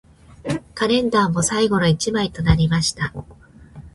[0.73, 3.13] カレンダーも最後の一枚となりました